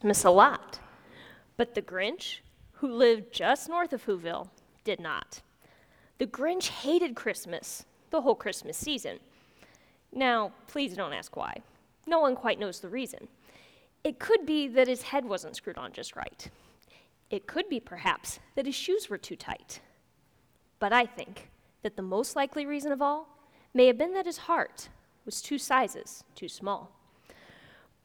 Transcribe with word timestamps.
Christmas 0.00 0.22
a 0.22 0.30
lot. 0.30 0.78
But 1.56 1.74
the 1.74 1.82
Grinch, 1.82 2.38
who 2.74 2.88
lived 2.88 3.32
just 3.32 3.68
north 3.68 3.92
of 3.92 4.06
Whoville, 4.06 4.48
did 4.84 5.00
not. 5.00 5.42
The 6.18 6.26
Grinch 6.26 6.68
hated 6.68 7.16
Christmas, 7.16 7.84
the 8.10 8.20
whole 8.20 8.36
Christmas 8.36 8.76
season. 8.76 9.18
Now, 10.12 10.52
please 10.68 10.94
don't 10.94 11.12
ask 11.12 11.36
why. 11.36 11.62
No 12.06 12.20
one 12.20 12.36
quite 12.36 12.60
knows 12.60 12.78
the 12.78 12.88
reason. 12.88 13.26
It 14.04 14.20
could 14.20 14.46
be 14.46 14.68
that 14.68 14.86
his 14.86 15.02
head 15.02 15.24
wasn't 15.24 15.56
screwed 15.56 15.78
on 15.78 15.92
just 15.92 16.14
right. 16.14 16.48
It 17.28 17.48
could 17.48 17.68
be, 17.68 17.80
perhaps, 17.80 18.38
that 18.54 18.66
his 18.66 18.76
shoes 18.76 19.10
were 19.10 19.18
too 19.18 19.34
tight. 19.36 19.80
But 20.78 20.92
I 20.92 21.06
think 21.06 21.50
that 21.82 21.96
the 21.96 22.02
most 22.02 22.36
likely 22.36 22.66
reason 22.66 22.92
of 22.92 23.02
all 23.02 23.28
may 23.74 23.88
have 23.88 23.98
been 23.98 24.14
that 24.14 24.26
his 24.26 24.38
heart 24.38 24.90
was 25.24 25.42
two 25.42 25.58
sizes 25.58 26.22
too 26.36 26.48
small. 26.48 26.92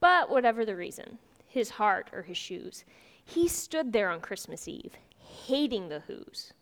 But 0.00 0.28
whatever 0.28 0.64
the 0.64 0.74
reason, 0.74 1.18
his 1.54 1.70
heart 1.70 2.10
or 2.12 2.22
his 2.22 2.36
shoes, 2.36 2.84
he 3.24 3.48
stood 3.48 3.92
there 3.92 4.10
on 4.10 4.20
Christmas 4.20 4.68
Eve, 4.68 4.94
hating 5.16 5.88
the 5.88 6.00
Who's, 6.00 6.52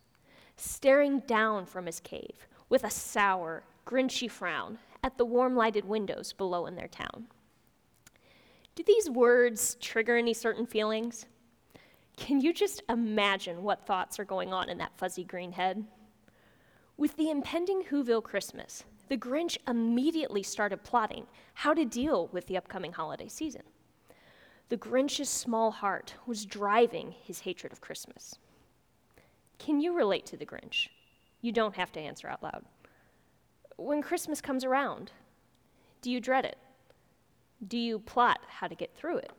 staring 0.57 1.21
down 1.21 1.66
from 1.66 1.87
his 1.87 1.99
cave 1.99 2.47
with 2.69 2.85
a 2.85 2.91
sour, 2.91 3.65
grinchy 3.87 4.30
frown 4.30 4.79
at 5.02 5.16
the 5.16 5.25
warm 5.25 5.57
lighted 5.57 5.87
windows 5.87 6.33
below 6.33 6.66
in 6.66 6.77
their 6.77 6.89
town. 6.89 7.27
Do 8.75 8.83
these 8.87 9.11
words 9.11 9.77
trigger 9.80 10.16
any 10.16 10.35
certain 10.35 10.66
feelings? 10.66 11.27
Can 12.16 12.41
you 12.41 12.52
just 12.52 12.83
imagine 12.88 13.63
what 13.63 13.87
thoughts 13.87 14.19
are 14.21 14.24
going 14.24 14.52
on 14.52 14.69
in 14.69 14.79
that 14.79 14.97
fuzzy 14.97 15.24
green 15.24 15.52
head? 15.52 15.85
With 16.99 17.16
the 17.16 17.30
impending 17.30 17.83
Whoville 17.83 18.23
Christmas, 18.23 18.85
the 19.09 19.16
Grinch 19.16 19.57
immediately 19.66 20.43
started 20.43 20.85
plotting 20.85 21.27
how 21.55 21.74
to 21.74 21.85
deal 21.85 22.29
with 22.33 22.47
the 22.47 22.57
upcoming 22.59 22.93
holiday 22.93 23.29
season. 23.29 23.63
The 24.73 24.79
Grinch's 24.79 25.29
small 25.29 25.71
heart 25.71 26.15
was 26.25 26.47
driving 26.47 27.15
his 27.23 27.41
hatred 27.41 27.75
of 27.75 27.83
Christmas. 27.83 28.37
Can 29.59 29.80
you 29.80 29.95
relate 29.95 30.24
to 30.24 30.37
the 30.38 30.46
Grinch? 30.46 30.88
You 31.43 31.52
don't 31.52 31.77
have 31.77 31.93
to 31.93 32.01
answer 32.01 32.27
out 32.27 32.43
loud. 32.43 32.65
When 33.77 34.01
Christmas 34.01 34.41
comes 34.41 34.65
around, 34.65 35.13
do 36.01 36.11
you 36.11 36.21
dread 36.21 36.46
it? 36.46 36.57
Do 37.69 37.77
you 37.77 37.99
plot 37.99 38.41
how 38.49 38.66
to 38.66 38.74
get 38.74 38.96
through 38.96 39.19
it? 39.19 39.33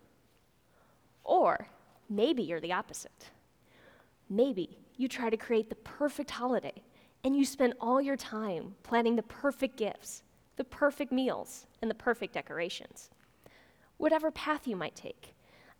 Or 1.23 1.65
maybe 2.11 2.43
you're 2.43 2.61
the 2.61 2.73
opposite. 2.73 3.31
Maybe 4.29 4.77
you 4.97 5.07
try 5.07 5.31
to 5.31 5.35
create 5.35 5.67
the 5.67 5.77
perfect 5.77 6.29
holiday 6.29 6.83
and 7.23 7.35
you 7.35 7.43
spend 7.43 7.73
all 7.81 7.99
your 7.99 8.17
time 8.17 8.75
planning 8.83 9.15
the 9.15 9.23
perfect 9.23 9.77
gifts, 9.77 10.21
the 10.57 10.63
perfect 10.63 11.11
meals, 11.11 11.65
and 11.81 11.89
the 11.89 11.95
perfect 11.95 12.35
decorations. 12.35 13.09
Whatever 13.97 14.31
path 14.31 14.67
you 14.67 14.75
might 14.75 14.95
take, 14.95 15.32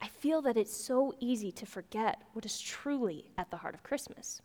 I 0.03 0.07
feel 0.07 0.41
that 0.41 0.57
it's 0.57 0.75
so 0.75 1.15
easy 1.21 1.49
to 1.53 1.65
forget 1.65 2.21
what 2.33 2.45
is 2.45 2.59
truly 2.59 3.23
at 3.37 3.49
the 3.49 3.55
heart 3.55 3.73
of 3.73 3.83
Christmas. 3.83 4.41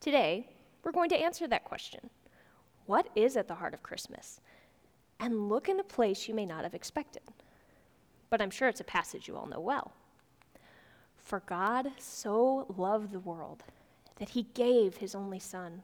Today, 0.00 0.48
we're 0.82 0.90
going 0.90 1.10
to 1.10 1.20
answer 1.20 1.46
that 1.46 1.66
question 1.66 2.08
What 2.86 3.10
is 3.14 3.36
at 3.36 3.46
the 3.46 3.56
heart 3.56 3.74
of 3.74 3.82
Christmas? 3.82 4.40
And 5.20 5.50
look 5.50 5.68
in 5.68 5.78
a 5.78 5.84
place 5.84 6.28
you 6.28 6.34
may 6.34 6.46
not 6.46 6.62
have 6.64 6.72
expected. 6.72 7.24
But 8.30 8.40
I'm 8.40 8.48
sure 8.48 8.68
it's 8.68 8.80
a 8.80 8.84
passage 8.84 9.28
you 9.28 9.36
all 9.36 9.46
know 9.46 9.60
well. 9.60 9.92
For 11.18 11.40
God 11.40 11.88
so 11.98 12.74
loved 12.78 13.12
the 13.12 13.20
world 13.20 13.64
that 14.16 14.30
he 14.30 14.44
gave 14.54 14.96
his 14.96 15.14
only 15.14 15.40
Son, 15.40 15.82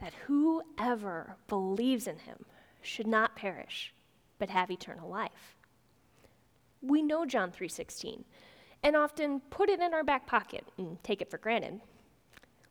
that 0.00 0.14
whoever 0.26 1.36
believes 1.46 2.06
in 2.06 2.20
him 2.20 2.46
should 2.80 3.06
not 3.06 3.36
perish, 3.36 3.92
but 4.38 4.48
have 4.48 4.70
eternal 4.70 5.10
life. 5.10 5.58
We 6.82 7.02
know 7.02 7.26
John 7.26 7.52
3:16 7.52 8.24
and 8.82 8.96
often 8.96 9.40
put 9.40 9.68
it 9.68 9.80
in 9.80 9.92
our 9.92 10.04
back 10.04 10.26
pocket 10.26 10.66
and 10.78 11.02
take 11.02 11.20
it 11.20 11.30
for 11.30 11.38
granted. 11.38 11.80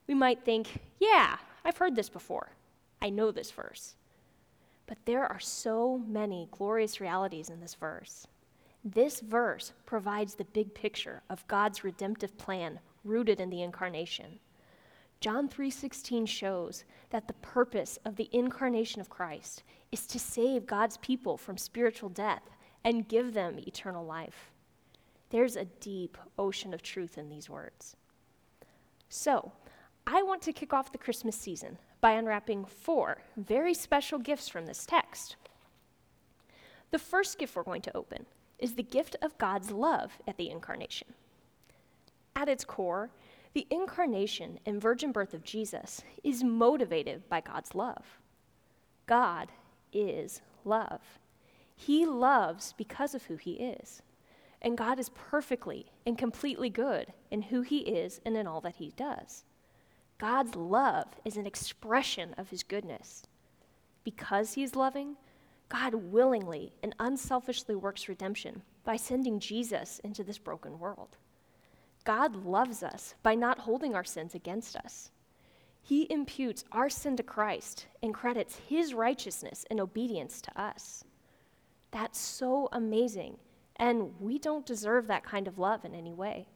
We 0.07 0.15
might 0.15 0.43
think, 0.43 0.81
"Yeah, 0.99 1.37
I've 1.63 1.77
heard 1.77 1.95
this 1.95 2.09
before. 2.09 2.53
I 3.01 3.09
know 3.09 3.31
this 3.31 3.51
verse." 3.51 3.95
But 4.87 5.05
there 5.05 5.25
are 5.25 5.39
so 5.39 5.99
many 5.99 6.47
glorious 6.49 6.99
realities 6.99 7.49
in 7.49 7.59
this 7.59 7.75
verse. 7.75 8.27
This 8.83 9.19
verse 9.19 9.73
provides 9.85 10.35
the 10.35 10.45
big 10.45 10.73
picture 10.73 11.21
of 11.29 11.47
God's 11.47 11.83
redemptive 11.83 12.37
plan 12.37 12.79
rooted 13.03 13.39
in 13.39 13.49
the 13.49 13.61
incarnation. 13.61 14.39
John 15.19 15.47
3:16 15.47 16.25
shows 16.25 16.85
that 17.09 17.27
the 17.27 17.33
purpose 17.33 17.97
of 18.05 18.15
the 18.15 18.29
incarnation 18.31 19.01
of 19.01 19.09
Christ 19.09 19.63
is 19.91 20.07
to 20.07 20.17
save 20.17 20.65
God's 20.65 20.97
people 20.97 21.37
from 21.37 21.57
spiritual 21.57 22.09
death 22.09 22.49
and 22.83 23.07
give 23.07 23.33
them 23.33 23.59
eternal 23.59 24.05
life. 24.05 24.51
There's 25.29 25.55
a 25.55 25.65
deep 25.65 26.17
ocean 26.37 26.73
of 26.73 26.81
truth 26.81 27.17
in 27.17 27.29
these 27.29 27.49
words. 27.49 27.95
So, 29.09 29.51
I 30.07 30.23
want 30.23 30.41
to 30.43 30.53
kick 30.53 30.73
off 30.73 30.91
the 30.91 30.97
Christmas 30.97 31.35
season 31.35 31.77
by 32.01 32.11
unwrapping 32.11 32.65
four 32.65 33.21
very 33.37 33.73
special 33.73 34.17
gifts 34.17 34.47
from 34.47 34.65
this 34.65 34.85
text. 34.85 35.35
The 36.91 36.99
first 36.99 37.37
gift 37.37 37.55
we're 37.55 37.63
going 37.63 37.83
to 37.83 37.97
open 37.97 38.25
is 38.57 38.73
the 38.73 38.83
gift 38.83 39.15
of 39.21 39.37
God's 39.37 39.71
love 39.71 40.11
at 40.27 40.37
the 40.37 40.49
incarnation. 40.49 41.09
At 42.35 42.49
its 42.49 42.65
core, 42.65 43.11
the 43.53 43.67
incarnation 43.69 44.59
and 44.65 44.81
virgin 44.81 45.11
birth 45.11 45.33
of 45.33 45.43
Jesus 45.43 46.01
is 46.23 46.43
motivated 46.43 47.27
by 47.29 47.41
God's 47.41 47.75
love. 47.75 48.19
God 49.05 49.51
is 49.91 50.41
love. 50.65 51.01
He 51.81 52.05
loves 52.05 52.73
because 52.73 53.15
of 53.15 53.23
who 53.23 53.37
he 53.37 53.53
is. 53.53 54.01
And 54.61 54.77
God 54.77 54.99
is 54.99 55.07
perfectly 55.07 55.85
and 56.05 56.17
completely 56.17 56.69
good 56.69 57.13
in 57.31 57.43
who 57.43 57.61
he 57.61 57.77
is 57.77 58.19
and 58.25 58.35
in 58.35 58.47
all 58.47 58.59
that 58.61 58.75
he 58.75 58.91
does. 58.97 59.45
God's 60.17 60.55
love 60.57 61.07
is 61.23 61.37
an 61.37 61.47
expression 61.47 62.35
of 62.37 62.49
his 62.49 62.63
goodness. 62.63 63.23
Because 64.03 64.53
he 64.53 64.63
is 64.63 64.75
loving, 64.75 65.15
God 65.69 65.93
willingly 65.95 66.73
and 66.83 66.93
unselfishly 66.99 67.75
works 67.75 68.09
redemption 68.09 68.61
by 68.83 68.97
sending 68.97 69.39
Jesus 69.39 69.99
into 70.03 70.21
this 70.21 70.37
broken 70.37 70.79
world. 70.79 71.15
God 72.03 72.35
loves 72.35 72.83
us 72.83 73.15
by 73.23 73.35
not 73.35 73.59
holding 73.59 73.95
our 73.95 74.03
sins 74.03 74.35
against 74.35 74.75
us. 74.75 75.11
He 75.81 76.11
imputes 76.11 76.65
our 76.73 76.89
sin 76.89 77.15
to 77.15 77.23
Christ 77.23 77.87
and 78.03 78.13
credits 78.13 78.59
his 78.67 78.93
righteousness 78.93 79.65
and 79.71 79.79
obedience 79.79 80.41
to 80.41 80.61
us. 80.61 81.05
That's 81.91 82.19
so 82.19 82.69
amazing, 82.71 83.37
and 83.77 84.13
we 84.19 84.37
don't 84.37 84.65
deserve 84.65 85.07
that 85.07 85.23
kind 85.23 85.47
of 85.47 85.57
love 85.57 85.85
in 85.85 85.95
any 85.95 86.13
way. 86.13 86.47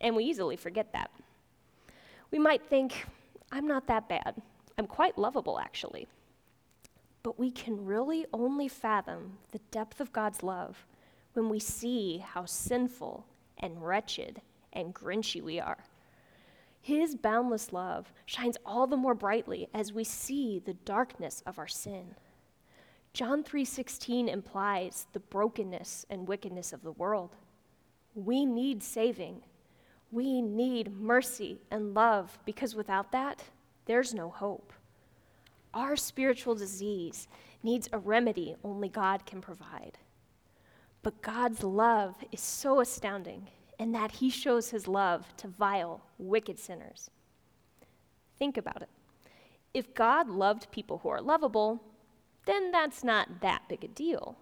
And 0.00 0.14
we 0.14 0.24
easily 0.24 0.56
forget 0.56 0.92
that. 0.92 1.10
We 2.30 2.38
might 2.38 2.62
think, 2.62 3.06
I'm 3.50 3.66
not 3.66 3.86
that 3.86 4.08
bad. 4.08 4.34
I'm 4.76 4.86
quite 4.86 5.18
lovable, 5.18 5.58
actually. 5.58 6.06
But 7.22 7.38
we 7.38 7.50
can 7.50 7.84
really 7.84 8.26
only 8.32 8.68
fathom 8.68 9.38
the 9.50 9.60
depth 9.70 10.00
of 10.00 10.12
God's 10.12 10.42
love 10.42 10.86
when 11.32 11.48
we 11.48 11.58
see 11.58 12.18
how 12.18 12.44
sinful 12.44 13.24
and 13.58 13.84
wretched 13.84 14.40
and 14.72 14.94
grinchy 14.94 15.42
we 15.42 15.58
are. 15.58 15.78
His 16.80 17.16
boundless 17.16 17.72
love 17.72 18.12
shines 18.24 18.56
all 18.64 18.86
the 18.86 18.96
more 18.96 19.14
brightly 19.14 19.68
as 19.74 19.92
we 19.92 20.04
see 20.04 20.58
the 20.58 20.74
darkness 20.74 21.42
of 21.44 21.58
our 21.58 21.66
sin. 21.66 22.14
John 23.12 23.42
3:16 23.42 24.28
implies 24.28 25.06
the 25.12 25.20
brokenness 25.20 26.06
and 26.08 26.28
wickedness 26.28 26.72
of 26.72 26.82
the 26.82 26.92
world. 26.92 27.36
We 28.14 28.44
need 28.44 28.82
saving. 28.82 29.42
We 30.10 30.40
need 30.40 30.92
mercy 30.92 31.60
and 31.70 31.94
love 31.94 32.38
because 32.44 32.74
without 32.74 33.12
that, 33.12 33.44
there's 33.86 34.14
no 34.14 34.30
hope. 34.30 34.72
Our 35.74 35.96
spiritual 35.96 36.54
disease 36.54 37.28
needs 37.62 37.88
a 37.92 37.98
remedy 37.98 38.56
only 38.64 38.88
God 38.88 39.26
can 39.26 39.40
provide. 39.40 39.98
But 41.02 41.22
God's 41.22 41.62
love 41.62 42.16
is 42.32 42.40
so 42.40 42.80
astounding 42.80 43.48
in 43.78 43.92
that 43.92 44.12
he 44.12 44.30
shows 44.30 44.70
his 44.70 44.88
love 44.88 45.36
to 45.36 45.48
vile, 45.48 46.02
wicked 46.18 46.58
sinners. 46.58 47.10
Think 48.38 48.56
about 48.56 48.82
it. 48.82 48.88
If 49.74 49.94
God 49.94 50.28
loved 50.28 50.70
people 50.70 50.98
who 50.98 51.08
are 51.08 51.20
lovable, 51.20 51.82
then 52.48 52.70
that's 52.70 53.04
not 53.04 53.42
that 53.42 53.68
big 53.68 53.84
a 53.84 53.88
deal. 53.88 54.38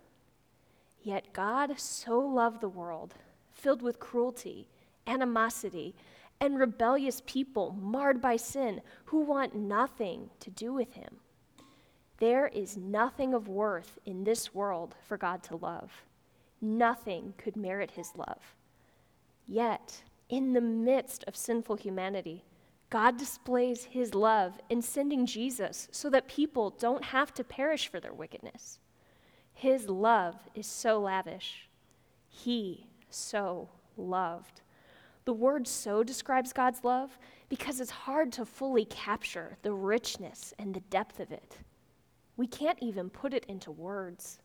Yet 1.03 1.32
God 1.32 1.81
so 1.81 2.20
loved 2.20 2.61
the 2.61 2.69
world, 2.69 3.14
filled 3.53 3.82
with 3.82 3.99
cruelty, 3.99 4.69
animosity, 5.08 5.97
and 6.41 6.56
rebellious 6.56 7.20
people 7.26 7.76
marred 7.81 8.23
by 8.23 8.37
sin 8.37 8.81
who 9.06 9.23
want 9.23 9.56
nothing 9.56 10.31
to 10.38 10.50
do 10.50 10.73
with 10.73 10.94
him. 10.94 11.17
There 12.19 12.47
is 12.47 12.76
nothing 12.76 13.35
of 13.35 13.49
worth 13.49 13.99
in 14.06 14.23
this 14.23 14.55
world 14.55 14.94
for 15.02 15.17
God 15.17 15.43
to 15.44 15.56
love. 15.56 15.91
Nothing 16.61 17.35
could 17.37 17.56
merit 17.56 17.91
his 17.91 18.12
love. 18.14 18.55
Yet, 19.49 20.05
in 20.29 20.52
the 20.52 20.61
midst 20.61 21.25
of 21.26 21.35
sinful 21.35 21.76
humanity, 21.76 22.44
God 22.88 23.17
displays 23.17 23.85
his 23.85 24.15
love 24.15 24.61
in 24.71 24.81
sending 24.81 25.27
Jesus 25.27 25.88
so 25.91 26.09
that 26.11 26.29
people 26.29 26.71
don't 26.71 27.05
have 27.05 27.35
to 27.35 27.44
perish 27.44 27.88
for 27.88 27.99
their 27.99 28.15
wickedness. 28.15 28.79
His 29.53 29.88
love 29.88 30.37
is 30.55 30.67
so 30.67 31.00
lavish. 31.00 31.69
He 32.29 32.87
so 33.11 33.69
loved. 33.97 34.61
The 35.25 35.33
word 35.33 35.67
so 35.67 36.05
describes 36.05 36.53
God's 36.53 36.85
love 36.85 37.19
because 37.49 37.81
it's 37.81 37.91
hard 37.91 38.33
to 38.33 38.44
fully 38.44 38.85
capture 38.85 39.56
the 39.62 39.73
richness 39.73 40.55
and 40.59 40.73
the 40.73 40.81
depth 40.81 41.19
of 41.19 41.33
it. 41.33 41.59
We 42.37 42.47
can't 42.47 42.79
even 42.81 43.11
put 43.11 43.35
it 43.35 43.47
into 43.47 43.73
words. 43.73 44.38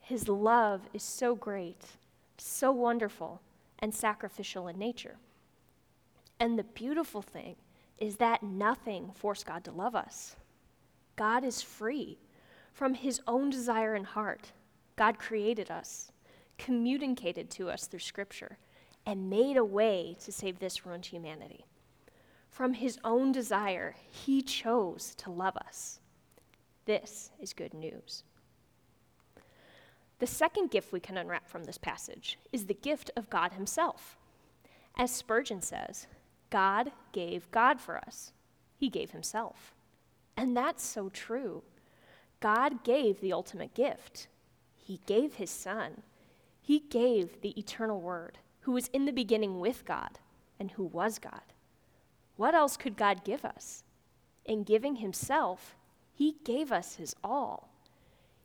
His 0.00 0.28
love 0.28 0.82
is 0.92 1.02
so 1.02 1.34
great, 1.34 1.82
so 2.36 2.72
wonderful, 2.72 3.40
and 3.78 3.94
sacrificial 3.94 4.68
in 4.68 4.78
nature. 4.78 5.16
And 6.42 6.58
the 6.58 6.64
beautiful 6.64 7.22
thing 7.22 7.54
is 7.98 8.16
that 8.16 8.42
nothing 8.42 9.12
forced 9.14 9.46
God 9.46 9.62
to 9.62 9.70
love 9.70 9.94
us. 9.94 10.34
God 11.14 11.44
is 11.44 11.62
free 11.62 12.18
from 12.72 12.94
his 12.94 13.20
own 13.28 13.48
desire 13.48 13.94
and 13.94 14.04
heart. 14.04 14.50
God 14.96 15.20
created 15.20 15.70
us, 15.70 16.10
communicated 16.58 17.48
to 17.50 17.70
us 17.70 17.86
through 17.86 18.00
Scripture, 18.00 18.58
and 19.06 19.30
made 19.30 19.56
a 19.56 19.64
way 19.64 20.16
to 20.24 20.32
save 20.32 20.58
this 20.58 20.84
ruined 20.84 21.06
humanity. 21.06 21.64
From 22.50 22.74
his 22.74 22.98
own 23.04 23.30
desire, 23.30 23.94
he 24.10 24.42
chose 24.42 25.14
to 25.18 25.30
love 25.30 25.56
us. 25.56 26.00
This 26.86 27.30
is 27.38 27.52
good 27.52 27.72
news. 27.72 28.24
The 30.18 30.26
second 30.26 30.72
gift 30.72 30.90
we 30.90 30.98
can 30.98 31.16
unwrap 31.16 31.48
from 31.48 31.62
this 31.62 31.78
passage 31.78 32.36
is 32.50 32.66
the 32.66 32.74
gift 32.74 33.12
of 33.16 33.30
God 33.30 33.52
Himself. 33.52 34.16
As 34.96 35.12
Spurgeon 35.12 35.62
says, 35.62 36.08
God 36.52 36.92
gave 37.12 37.50
God 37.50 37.80
for 37.80 37.96
us, 37.96 38.32
He 38.76 38.90
gave 38.90 39.12
Himself. 39.12 39.72
And 40.36 40.54
that's 40.54 40.84
so 40.84 41.08
true. 41.08 41.62
God 42.40 42.84
gave 42.84 43.20
the 43.20 43.32
ultimate 43.32 43.72
gift. 43.72 44.28
He 44.76 45.00
gave 45.06 45.34
His 45.34 45.50
Son. 45.50 46.02
He 46.60 46.80
gave 46.90 47.40
the 47.40 47.58
eternal 47.58 48.00
Word, 48.00 48.38
who 48.60 48.72
was 48.72 48.88
in 48.88 49.06
the 49.06 49.12
beginning 49.12 49.60
with 49.60 49.86
God 49.86 50.18
and 50.60 50.72
who 50.72 50.84
was 50.84 51.18
God. 51.18 51.40
What 52.36 52.54
else 52.54 52.76
could 52.76 52.96
God 52.96 53.24
give 53.24 53.46
us? 53.46 53.82
In 54.44 54.62
giving 54.62 54.96
Himself, 54.96 55.74
He 56.12 56.36
gave 56.44 56.70
us 56.70 56.96
His 56.96 57.16
all. 57.24 57.70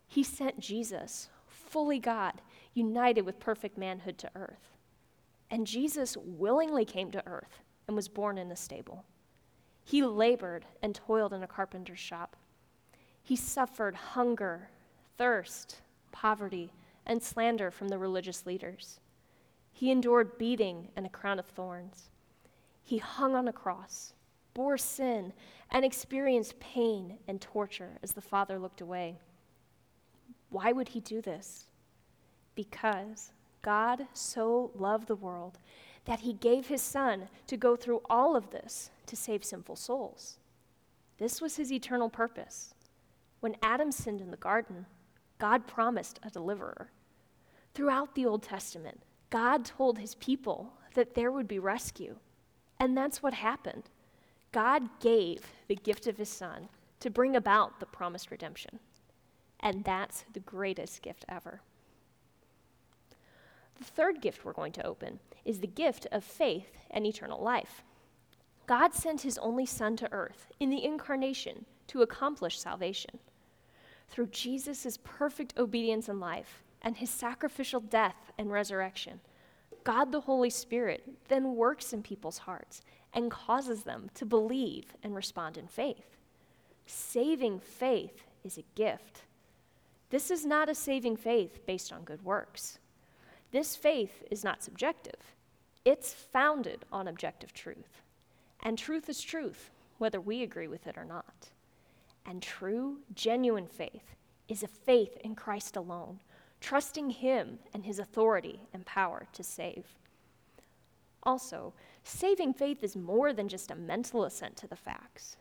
He 0.07 0.23
sent 0.23 0.61
Jesus, 0.61 1.27
fully 1.45 1.99
God, 1.99 2.35
united 2.73 3.23
with 3.23 3.41
perfect 3.41 3.77
manhood 3.77 4.17
to 4.19 4.31
earth. 4.33 4.77
And 5.51 5.67
Jesus 5.67 6.15
willingly 6.15 6.85
came 6.85 7.11
to 7.11 7.27
earth 7.27 7.59
and 7.87 7.95
was 7.95 8.07
born 8.07 8.37
in 8.37 8.51
a 8.51 8.55
stable. 8.55 9.05
He 9.83 10.03
labored 10.03 10.65
and 10.81 10.93
toiled 10.93 11.33
in 11.33 11.43
a 11.43 11.47
carpenter's 11.47 11.99
shop. 11.99 12.35
He 13.23 13.35
suffered 13.35 13.95
hunger, 13.95 14.69
thirst, 15.17 15.77
poverty, 16.11 16.71
and 17.05 17.23
slander 17.23 17.71
from 17.71 17.87
the 17.87 17.97
religious 17.97 18.45
leaders. 18.45 18.99
He 19.71 19.91
endured 19.91 20.37
beating 20.37 20.89
and 20.95 21.05
a 21.05 21.09
crown 21.09 21.39
of 21.39 21.45
thorns. 21.45 22.09
He 22.83 22.97
hung 22.97 23.35
on 23.35 23.47
a 23.47 23.53
cross, 23.53 24.13
bore 24.53 24.77
sin, 24.77 25.33
and 25.71 25.85
experienced 25.85 26.59
pain 26.59 27.17
and 27.27 27.39
torture 27.39 27.97
as 28.01 28.11
the 28.11 28.21
Father 28.21 28.59
looked 28.59 28.81
away. 28.81 29.19
Why 30.49 30.71
would 30.71 30.89
he 30.89 30.99
do 30.99 31.21
this? 31.21 31.65
Because 32.55 33.31
God 33.61 34.07
so 34.13 34.71
loved 34.75 35.07
the 35.07 35.15
world 35.15 35.59
that 36.07 36.21
he 36.21 36.33
gave 36.33 36.67
his 36.67 36.81
Son 36.81 37.27
to 37.45 37.57
go 37.57 37.75
through 37.75 38.01
all 38.09 38.35
of 38.35 38.49
this 38.49 38.89
to 39.05 39.15
save 39.15 39.43
sinful 39.43 39.75
souls. 39.75 40.39
This 41.17 41.41
was 41.41 41.57
his 41.57 41.71
eternal 41.71 42.09
purpose. 42.09 42.73
When 43.41 43.57
Adam 43.61 43.91
sinned 43.91 44.21
in 44.21 44.31
the 44.31 44.37
garden, 44.37 44.85
God 45.37 45.67
promised 45.67 46.19
a 46.23 46.29
deliverer. 46.29 46.91
Throughout 47.73 48.15
the 48.15 48.25
Old 48.25 48.41
Testament, 48.41 49.01
God 49.29 49.65
told 49.65 49.99
his 49.99 50.15
people 50.15 50.73
that 50.93 51.13
there 51.13 51.31
would 51.31 51.47
be 51.47 51.59
rescue. 51.59 52.15
And 52.79 52.97
that's 52.97 53.21
what 53.21 53.33
happened. 53.33 53.83
God 54.53 54.89
gave 55.01 55.41
the 55.67 55.75
gift 55.75 56.07
of 56.07 56.17
his 56.17 56.29
Son 56.29 56.69
to 57.01 57.09
bring 57.09 57.35
about 57.35 57.79
the 57.79 57.85
promised 57.85 58.31
redemption. 58.31 58.79
And 59.59 59.83
that's 59.83 60.23
the 60.33 60.39
greatest 60.39 61.01
gift 61.01 61.25
ever. 61.27 61.61
The 63.77 63.83
third 63.83 64.21
gift 64.21 64.43
we're 64.43 64.53
going 64.53 64.71
to 64.73 64.85
open 64.85 65.19
is 65.45 65.59
the 65.59 65.67
gift 65.67 66.07
of 66.11 66.23
faith 66.23 66.71
and 66.89 67.05
eternal 67.05 67.41
life. 67.41 67.83
God 68.65 68.93
sent 68.93 69.21
his 69.21 69.37
only 69.37 69.65
Son 69.65 69.95
to 69.97 70.11
earth 70.11 70.51
in 70.59 70.69
the 70.69 70.83
incarnation 70.83 71.65
to 71.87 72.01
accomplish 72.01 72.59
salvation. 72.59 73.19
Through 74.09 74.27
Jesus' 74.27 74.97
perfect 75.03 75.57
obedience 75.57 76.09
in 76.09 76.19
life 76.19 76.63
and 76.81 76.97
his 76.97 77.09
sacrificial 77.09 77.79
death 77.79 78.31
and 78.37 78.51
resurrection, 78.51 79.19
God 79.83 80.11
the 80.11 80.21
Holy 80.21 80.49
Spirit 80.49 81.03
then 81.29 81.55
works 81.55 81.93
in 81.93 82.03
people's 82.03 82.39
hearts 82.39 82.81
and 83.13 83.31
causes 83.31 83.83
them 83.83 84.09
to 84.15 84.25
believe 84.25 84.95
and 85.03 85.15
respond 85.15 85.57
in 85.57 85.67
faith. 85.67 86.17
Saving 86.85 87.59
faith 87.59 88.23
is 88.43 88.57
a 88.57 88.65
gift 88.75 89.23
this 90.09 90.31
is 90.31 90.45
not 90.45 90.69
a 90.69 90.75
saving 90.75 91.17
faith 91.17 91.65
based 91.65 91.91
on 91.91 92.03
good 92.03 92.23
works. 92.23 92.79
This 93.51 93.75
faith 93.75 94.23
is 94.29 94.43
not 94.43 94.63
subjective, 94.63 95.35
it's 95.85 96.13
founded 96.13 96.85
on 96.91 97.07
objective 97.07 97.53
truth. 97.53 98.01
And 98.61 98.77
truth 98.77 99.07
is 99.07 99.21
truth, 99.21 99.69
whether 99.99 100.19
we 100.19 100.43
agree 100.43 100.67
with 100.67 100.87
it 100.87 100.97
or 100.97 101.05
not. 101.05 101.49
And 102.25 102.41
true, 102.41 102.97
genuine 103.13 103.67
faith 103.67 104.15
is 104.49 104.63
a 104.63 104.67
faith 104.67 105.17
in 105.23 105.35
Christ 105.35 105.75
alone, 105.77 106.19
trusting 106.59 107.11
Him 107.11 107.59
and 107.73 107.85
His 107.85 107.99
authority 107.99 108.61
and 108.73 108.85
power 108.85 109.27
to 109.33 109.43
save. 109.43 109.85
Also, 111.23 111.73
saving 112.03 112.53
faith 112.53 112.83
is 112.83 112.95
more 112.95 113.33
than 113.33 113.47
just 113.47 113.71
a 113.71 113.75
mental 113.75 114.23
assent 114.25 114.57
to 114.57 114.67
the 114.67 114.75
facts. 114.75 115.37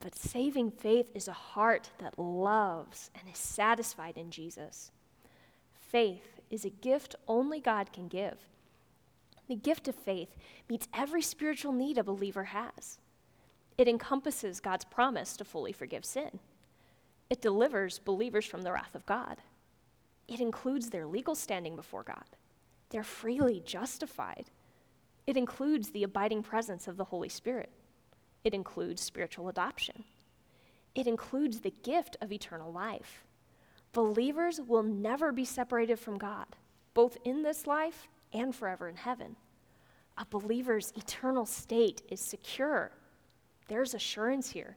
But 0.00 0.14
saving 0.14 0.70
faith 0.70 1.10
is 1.14 1.28
a 1.28 1.32
heart 1.32 1.90
that 1.98 2.18
loves 2.18 3.10
and 3.18 3.28
is 3.30 3.38
satisfied 3.38 4.18
in 4.18 4.30
Jesus. 4.30 4.90
Faith 5.72 6.33
is 6.54 6.64
a 6.64 6.70
gift 6.70 7.14
only 7.28 7.60
God 7.60 7.92
can 7.92 8.08
give. 8.08 8.38
The 9.48 9.56
gift 9.56 9.88
of 9.88 9.94
faith 9.94 10.36
meets 10.70 10.88
every 10.94 11.20
spiritual 11.20 11.72
need 11.72 11.98
a 11.98 12.04
believer 12.04 12.44
has. 12.44 12.98
It 13.76 13.88
encompasses 13.88 14.60
God's 14.60 14.84
promise 14.84 15.36
to 15.36 15.44
fully 15.44 15.72
forgive 15.72 16.04
sin. 16.04 16.38
It 17.28 17.42
delivers 17.42 17.98
believers 17.98 18.46
from 18.46 18.62
the 18.62 18.72
wrath 18.72 18.94
of 18.94 19.04
God. 19.04 19.38
It 20.28 20.40
includes 20.40 20.90
their 20.90 21.06
legal 21.06 21.34
standing 21.34 21.76
before 21.76 22.04
God. 22.04 22.24
They're 22.90 23.02
freely 23.02 23.60
justified. 23.66 24.46
It 25.26 25.36
includes 25.36 25.90
the 25.90 26.04
abiding 26.04 26.42
presence 26.42 26.86
of 26.86 26.96
the 26.96 27.04
Holy 27.04 27.28
Spirit. 27.28 27.70
It 28.44 28.54
includes 28.54 29.02
spiritual 29.02 29.48
adoption. 29.48 30.04
It 30.94 31.06
includes 31.06 31.60
the 31.60 31.74
gift 31.82 32.16
of 32.20 32.30
eternal 32.30 32.70
life. 32.70 33.24
Believers 33.94 34.60
will 34.60 34.82
never 34.82 35.30
be 35.30 35.44
separated 35.44 36.00
from 36.00 36.18
God, 36.18 36.46
both 36.94 37.16
in 37.24 37.44
this 37.44 37.64
life 37.64 38.08
and 38.32 38.52
forever 38.52 38.88
in 38.88 38.96
heaven. 38.96 39.36
A 40.18 40.26
believer's 40.26 40.92
eternal 40.96 41.46
state 41.46 42.02
is 42.10 42.20
secure. 42.20 42.90
There's 43.68 43.94
assurance 43.94 44.50
here. 44.50 44.76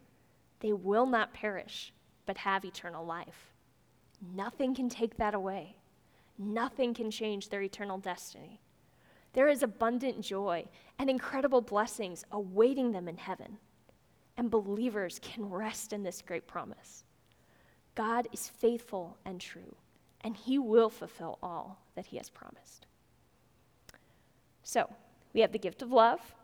They 0.60 0.72
will 0.72 1.08
not 1.08 1.34
perish, 1.34 1.94
but 2.28 2.38
have 2.38 2.64
eternal 2.64 3.04
life. 3.04 3.54
Nothing 4.36 4.76
can 4.76 4.88
take 4.88 5.18
that 5.18 5.34
away. 5.34 5.76
Nothing 6.38 6.94
can 6.94 7.10
change 7.10 7.50
their 7.50 7.64
eternal 7.64 7.98
destiny. 7.98 8.62
There 9.34 9.48
is 9.48 9.64
abundant 9.64 10.22
joy 10.22 10.66
and 11.00 11.10
incredible 11.10 11.62
blessings 11.62 12.24
awaiting 12.32 12.92
them 12.92 13.08
in 13.08 13.18
heaven. 13.18 13.58
And 14.38 14.52
believers 14.52 15.20
can 15.24 15.50
rest 15.50 15.92
in 15.92 16.04
this 16.04 16.22
great 16.22 16.46
promise. 16.46 17.04
God 17.98 18.28
is 18.32 18.48
faithful 18.48 19.18
and 19.26 19.42
true, 19.42 19.76
and 20.22 20.38
he 20.38 20.60
will 20.60 20.92
fulfill 20.92 21.40
all 21.42 21.80
that 21.96 22.06
he 22.06 22.18
has 22.18 22.30
promised. 22.30 22.86
So, 24.62 24.88
we 25.34 25.42
have 25.42 25.52
the 25.52 25.58
gift 25.58 25.82
of 25.82 25.92
love, 25.92 26.36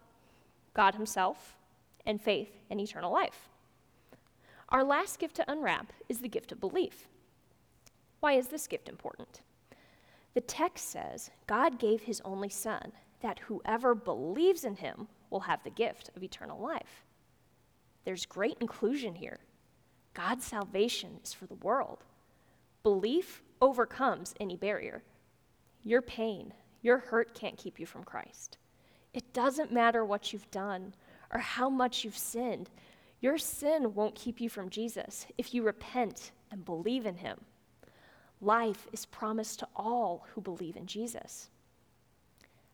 God 0.74 0.95
himself, 0.95 1.55
and 2.07 2.19
faith 2.19 2.50
and 2.72 2.81
eternal 2.81 3.13
life. 3.13 3.50
Our 4.69 4.83
last 4.83 5.19
gift 5.19 5.36
to 5.36 5.51
unwrap 5.51 5.93
is 6.10 6.22
the 6.22 6.27
gift 6.27 6.51
of 6.51 6.60
belief. 6.60 7.07
Why 8.19 8.33
is 8.33 8.48
this 8.48 8.65
gift 8.65 8.89
important? 8.89 9.41
The 10.33 10.41
text 10.41 10.89
says 10.89 11.29
God 11.45 11.77
gave 11.77 12.01
his 12.01 12.19
only 12.25 12.50
Son, 12.50 12.93
that 13.22 13.38
whoever 13.38 13.93
believes 13.93 14.63
in 14.63 14.77
him 14.77 15.07
will 15.29 15.41
have 15.41 15.63
the 15.63 15.69
gift 15.69 16.10
of 16.15 16.24
eternal 16.24 16.60
life. 16.60 17.03
There's 18.05 18.25
great 18.25 18.57
inclusion 18.60 19.13
here. 19.13 19.38
God's 20.13 20.46
salvation 20.46 21.20
is 21.24 21.34
for 21.34 21.46
the 21.46 21.55
world. 21.55 22.03
Belief 22.84 23.41
overcomes 23.62 24.34
any 24.39 24.55
barrier. 24.58 25.03
Your 25.84 26.01
pain, 26.01 26.53
your 26.82 26.98
hurt 26.98 27.34
can't 27.34 27.58
keep 27.58 27.79
you 27.79 27.86
from 27.86 28.03
Christ. 28.03 28.58
It 29.13 29.34
doesn't 29.34 29.72
matter 29.72 30.03
what 30.05 30.34
you've 30.34 30.50
done 30.51 30.93
or 31.34 31.39
how 31.39 31.70
much 31.70 32.03
you've 32.03 32.17
sinned. 32.17 32.70
Your 33.22 33.38
sin 33.38 33.93
won't 33.93 34.15
keep 34.15 34.41
you 34.41 34.50
from 34.50 34.70
Jesus 34.70 35.25
if 35.38 35.53
you 35.53 35.63
repent 35.63 36.32
and 36.51 36.65
believe 36.65 37.05
in 37.05 37.15
him. 37.15 37.39
life 38.41 38.88
is 38.91 39.05
promised 39.05 39.60
to 39.60 39.67
all 39.75 40.25
who 40.34 40.41
believe 40.41 40.75
in 40.75 40.86
Jesus. 40.86 41.50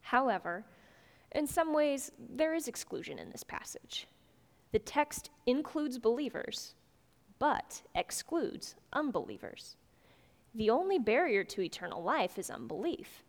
However, 0.01 0.65
in 1.31 1.45
some 1.45 1.73
ways, 1.73 2.11
there 2.17 2.55
is 2.55 2.67
exclusion 2.67 3.19
in 3.19 3.29
this 3.29 3.43
passage. 3.43 4.07
The 4.71 4.79
text 4.79 5.29
includes 5.45 5.99
believers, 5.99 6.73
but 7.39 7.81
excludes 7.95 8.75
unbelievers. 8.93 9.75
The 10.53 10.69
only 10.69 10.99
barrier 10.99 11.43
to 11.45 11.61
eternal 11.61 12.03
life 12.03 12.37
is 12.37 12.49
unbelief. 12.49 13.23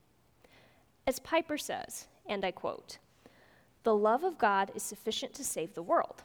As 1.07 1.19
Piper 1.19 1.57
says, 1.57 2.09
and 2.27 2.45
I 2.45 2.51
quote, 2.51 2.99
the 3.83 3.95
love 3.95 4.25
of 4.25 4.37
God 4.37 4.71
is 4.75 4.83
sufficient 4.83 5.33
to 5.35 5.45
save 5.45 5.75
the 5.75 5.83
world, 5.83 6.23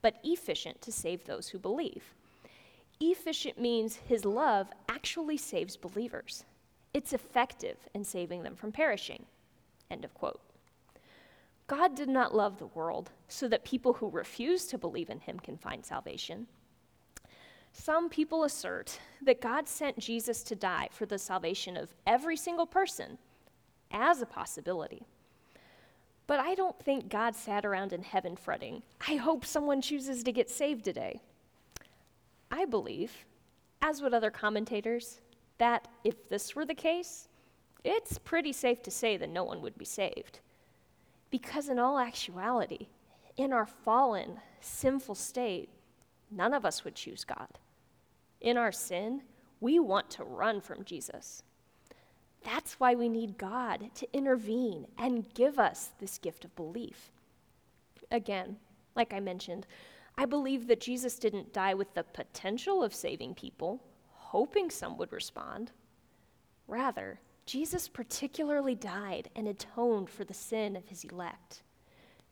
but 0.00 0.16
efficient 0.24 0.80
to 0.82 0.92
save 0.92 1.24
those 1.24 1.48
who 1.48 1.58
believe. 1.58 2.14
Efficient 3.00 3.60
means 3.60 3.96
his 3.96 4.24
love 4.24 4.68
actually 4.88 5.36
saves 5.36 5.76
believers. 5.76 6.44
It's 6.94 7.12
effective 7.12 7.76
in 7.92 8.04
saving 8.04 8.42
them 8.42 8.56
from 8.56 8.72
perishing. 8.72 9.26
End 9.90 10.04
of 10.04 10.14
quote. 10.14 10.40
God 11.66 11.94
did 11.94 12.08
not 12.08 12.34
love 12.34 12.58
the 12.58 12.68
world 12.68 13.10
so 13.28 13.48
that 13.48 13.64
people 13.64 13.94
who 13.94 14.08
refuse 14.08 14.66
to 14.66 14.78
believe 14.78 15.10
in 15.10 15.20
him 15.20 15.38
can 15.38 15.58
find 15.58 15.84
salvation. 15.84 16.46
Some 17.78 18.08
people 18.08 18.42
assert 18.42 18.98
that 19.22 19.40
God 19.40 19.68
sent 19.68 19.98
Jesus 19.98 20.42
to 20.44 20.56
die 20.56 20.88
for 20.90 21.06
the 21.06 21.18
salvation 21.18 21.76
of 21.76 21.94
every 22.06 22.36
single 22.36 22.66
person 22.66 23.18
as 23.92 24.22
a 24.22 24.26
possibility. 24.26 25.06
But 26.26 26.40
I 26.40 26.54
don't 26.54 26.78
think 26.80 27.08
God 27.08 27.36
sat 27.36 27.64
around 27.64 27.92
in 27.92 28.02
heaven 28.02 28.34
fretting, 28.34 28.82
I 29.06 29.16
hope 29.16 29.44
someone 29.44 29.80
chooses 29.80 30.24
to 30.24 30.32
get 30.32 30.50
saved 30.50 30.84
today. 30.84 31.20
I 32.50 32.64
believe, 32.64 33.12
as 33.82 34.02
would 34.02 34.14
other 34.14 34.30
commentators, 34.30 35.20
that 35.58 35.86
if 36.02 36.28
this 36.28 36.56
were 36.56 36.64
the 36.64 36.74
case, 36.74 37.28
it's 37.84 38.18
pretty 38.18 38.52
safe 38.52 38.82
to 38.84 38.90
say 38.90 39.16
that 39.16 39.28
no 39.28 39.44
one 39.44 39.60
would 39.62 39.78
be 39.78 39.84
saved. 39.84 40.40
Because 41.30 41.68
in 41.68 41.78
all 41.78 41.98
actuality, 41.98 42.88
in 43.36 43.52
our 43.52 43.66
fallen, 43.66 44.40
sinful 44.60 45.14
state, 45.14 45.68
none 46.30 46.54
of 46.54 46.64
us 46.64 46.82
would 46.84 46.94
choose 46.94 47.22
God. 47.22 47.58
In 48.46 48.56
our 48.56 48.70
sin, 48.70 49.22
we 49.58 49.80
want 49.80 50.08
to 50.10 50.22
run 50.22 50.60
from 50.60 50.84
Jesus. 50.84 51.42
That's 52.44 52.78
why 52.78 52.94
we 52.94 53.08
need 53.08 53.38
God 53.38 53.90
to 53.96 54.06
intervene 54.12 54.86
and 54.96 55.34
give 55.34 55.58
us 55.58 55.90
this 55.98 56.16
gift 56.16 56.44
of 56.44 56.54
belief. 56.54 57.10
Again, 58.12 58.58
like 58.94 59.12
I 59.12 59.18
mentioned, 59.18 59.66
I 60.16 60.26
believe 60.26 60.68
that 60.68 60.80
Jesus 60.80 61.18
didn't 61.18 61.52
die 61.52 61.74
with 61.74 61.92
the 61.94 62.04
potential 62.04 62.84
of 62.84 62.94
saving 62.94 63.34
people, 63.34 63.82
hoping 64.12 64.70
some 64.70 64.96
would 64.96 65.12
respond. 65.12 65.72
Rather, 66.68 67.18
Jesus 67.46 67.88
particularly 67.88 68.76
died 68.76 69.28
and 69.34 69.48
atoned 69.48 70.08
for 70.08 70.22
the 70.22 70.32
sin 70.32 70.76
of 70.76 70.86
his 70.86 71.02
elect. 71.02 71.62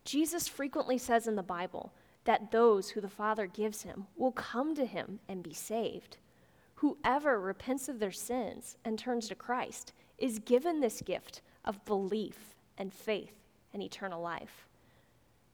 Jesus 0.05 0.47
frequently 0.47 0.97
says 0.97 1.27
in 1.27 1.35
the 1.35 1.43
Bible 1.43 1.93
that 2.25 2.51
those 2.51 2.91
who 2.91 3.01
the 3.01 3.09
Father 3.09 3.47
gives 3.47 3.83
him 3.83 4.07
will 4.17 4.33
come 4.33 4.75
to 4.75 4.87
him 4.87 5.21
and 5.29 5.43
be 5.43 5.55
saved. 5.55 6.17
Whoever 6.77 7.41
repents 7.41 7.89
of 7.89 7.99
their 7.99 8.13
sins 8.13 8.77
and 8.85 8.99
turns 8.99 9.29
to 9.29 9.35
Christ 9.35 9.93
is 10.19 10.39
given 10.41 10.81
this 10.81 11.01
gift 11.01 11.43
of 11.65 11.85
belief 11.85 12.55
and 12.79 12.93
faith 12.93 13.35
and 13.73 13.83
eternal 13.83 14.21
life. 14.21 14.67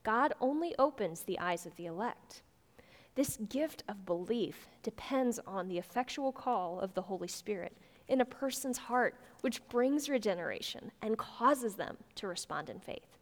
God 0.03 0.33
only 0.41 0.73
opens 0.79 1.21
the 1.21 1.39
eyes 1.39 1.65
of 1.65 1.75
the 1.75 1.85
elect. 1.85 2.41
This 3.15 3.37
gift 3.49 3.83
of 3.87 4.05
belief 4.05 4.67
depends 4.83 5.39
on 5.45 5.67
the 5.67 5.77
effectual 5.77 6.31
call 6.31 6.79
of 6.79 6.93
the 6.93 7.01
Holy 7.01 7.27
Spirit 7.27 7.77
in 8.07 8.21
a 8.21 8.25
person's 8.25 8.77
heart, 8.77 9.15
which 9.41 9.67
brings 9.69 10.09
regeneration 10.09 10.91
and 11.01 11.17
causes 11.17 11.75
them 11.75 11.97
to 12.15 12.27
respond 12.27 12.69
in 12.69 12.79
faith. 12.79 13.17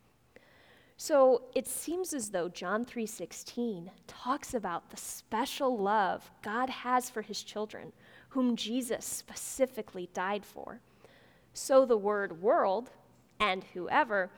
So 1.01 1.43
it 1.55 1.65
seems 1.65 2.13
as 2.13 2.31
though 2.31 2.49
John 2.49 2.83
3:16 2.83 3.89
talks 4.05 4.53
about 4.53 4.89
the 4.89 4.97
special 4.97 5.77
love 5.77 6.29
God 6.41 6.69
has 6.69 7.09
for 7.09 7.21
his 7.21 7.41
children, 7.41 7.93
whom 8.31 8.57
Jesus 8.57 9.05
specifically 9.05 10.09
died 10.13 10.45
for. 10.45 10.81
So 11.53 11.85
the 11.85 11.95
word 11.95 12.41
world 12.41 12.91
and 13.39 13.63
whoever 13.63 14.29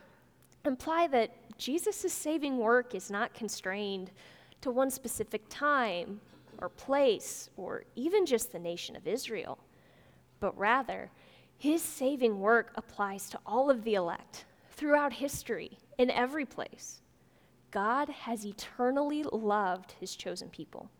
imply 0.64 1.08
that 1.08 1.58
Jesus' 1.58 2.12
saving 2.12 2.58
work 2.58 2.94
is 2.94 3.10
not 3.10 3.34
constrained 3.34 4.12
to 4.60 4.70
one 4.70 4.92
specific 4.92 5.42
time 5.48 6.20
or 6.58 6.68
place 6.68 7.50
or 7.56 7.82
even 7.96 8.24
just 8.24 8.52
the 8.52 8.60
nation 8.60 8.94
of 8.94 9.08
Israel, 9.08 9.58
but 10.38 10.56
rather, 10.56 11.10
his 11.58 11.82
saving 11.82 12.38
work 12.38 12.70
applies 12.76 13.28
to 13.30 13.40
all 13.44 13.68
of 13.68 13.82
the 13.82 13.94
elect 13.94 14.44
throughout 14.72 15.12
history, 15.12 15.78
in 15.98 16.10
every 16.10 16.44
place. 16.44 17.00
God 17.70 18.08
has 18.08 18.44
eternally 18.44 19.24
loved 19.32 19.92
his 19.92 20.16
chosen 20.16 20.48
people. 20.48 20.90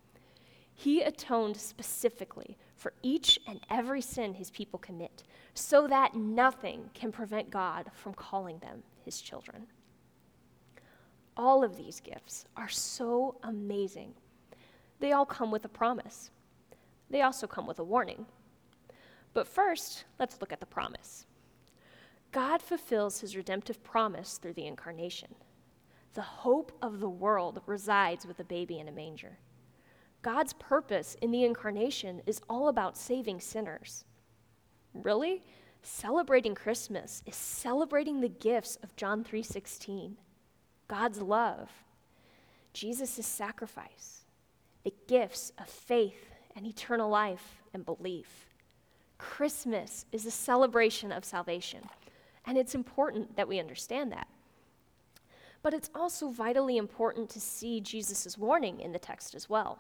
He 0.75 1.03
atoned 1.03 1.57
specifically 1.57 2.57
for 2.77 2.93
each 3.03 3.39
and 3.47 3.61
every 3.71 4.01
sin 4.01 4.35
his 4.35 4.51
people 4.51 4.79
commit, 4.79 5.23
so 5.55 5.87
that 5.87 6.15
nothing 6.15 6.91
can 6.95 7.13
prevent 7.13 7.51
God 7.51 7.91
from 7.95 8.15
calling 8.15 8.59
them 8.59 8.83
his 9.05 9.21
children. 9.21 9.67
All 11.37 11.63
of 11.63 11.77
these 11.77 12.01
gifts 12.01 12.47
are 12.57 12.69
so 12.69 13.37
amazing. 13.43 14.15
They 15.01 15.13
all 15.13 15.27
come 15.27 15.51
with 15.51 15.65
a 15.65 15.69
promise. 15.69 16.31
They 17.11 17.23
also 17.23 17.47
come 17.47 17.67
with 17.67 17.79
a 17.79 17.85
warning. 17.85 18.27
But 19.35 19.47
first, 19.47 20.05
let's 20.19 20.41
look 20.41 20.53
at 20.53 20.61
the 20.61 20.67
promise. 20.67 21.27
God 22.33 22.63
fulfills 22.63 23.21
his 23.21 23.37
redemptive 23.37 23.85
promise 23.85 24.39
through 24.39 24.55
the 24.55 24.67
incarnation. 24.67 25.35
The 26.15 26.23
hope 26.23 26.73
of 26.83 26.99
the 26.99 27.09
world 27.09 27.61
resides 27.67 28.27
with 28.27 28.41
a 28.41 28.45
baby 28.45 28.79
in 28.79 28.89
a 28.89 28.93
manger. 28.93 29.39
God's 30.23 30.53
purpose 30.55 31.17
in 31.21 31.31
the 31.31 31.45
incarnation 31.45 32.23
is 32.27 32.41
all 32.49 32.69
about 32.69 32.97
saving 32.97 33.41
sinners. 33.41 34.05
Really? 34.95 35.43
Celebrating 35.83 36.55
Christmas 36.55 37.23
is 37.27 37.35
celebrating 37.35 38.21
the 38.21 38.29
gifts 38.29 38.77
of 38.83 38.95
John 38.97 39.25
3:16. 39.25 40.17
God's 40.87 41.21
love, 41.21 41.71
Jesus' 42.73 43.27
sacrifice, 43.27 44.25
the 44.85 44.95
gifts 45.07 45.53
of 45.59 45.69
faith 45.69 46.35
and 46.55 46.67
eternal 46.67 47.09
life 47.09 47.63
and 47.75 47.85
belief. 47.85 48.55
Christmas 49.19 50.07
is 50.13 50.27
a 50.27 50.31
celebration 50.31 51.11
of 51.11 51.25
salvation, 51.25 51.89
and 52.47 52.59
it's 52.59 52.75
important 52.75 53.37
that 53.37 53.49
we 53.49 53.59
understand 53.59 54.13
that. 54.13 54.29
But 55.63 55.75
it's 55.75 55.91
also 55.95 56.31
vitally 56.31 56.77
important 56.77 57.31
to 57.31 57.41
see 57.41 57.81
Jesus' 57.81 58.37
warning 58.37 58.81
in 58.81 58.93
the 58.93 58.99
text 58.99 59.35
as 59.35 59.49
well 59.49 59.79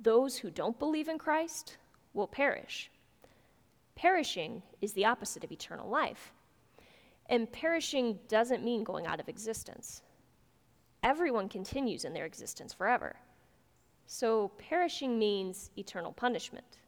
those 0.00 0.38
who 0.38 0.50
don't 0.50 0.78
believe 0.78 1.08
in 1.08 1.18
Christ 1.18 1.76
will 2.12 2.26
perish. 2.26 2.90
Perishing 3.94 4.62
is 4.80 4.92
the 4.92 5.04
opposite 5.04 5.44
of 5.44 5.52
eternal 5.52 5.88
life. 5.88 6.32
And 7.26 7.50
perishing 7.52 8.18
doesn't 8.28 8.64
mean 8.64 8.82
going 8.82 9.06
out 9.06 9.20
of 9.20 9.28
existence. 9.28 10.02
Everyone 11.02 11.48
continues 11.48 12.04
in 12.04 12.12
their 12.12 12.26
existence 12.26 12.72
forever. 12.72 13.16
So 14.06 14.50
perishing 14.58 15.18
means 15.18 15.70
eternal 15.76 16.12
punishment. 16.12 16.78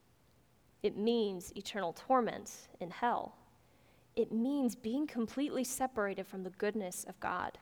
It 0.83 0.97
means 0.97 1.53
eternal 1.57 1.93
torment 1.93 2.51
in 2.81 2.91
hell. 2.91 3.37
It 4.17 4.31
means 4.31 4.77
being 4.77 5.07
completely 5.07 5.65
separated 5.65 6.27
from 6.27 6.45
the 6.45 6.51
goodness 6.51 7.05
of 7.05 7.19
God. 7.19 7.59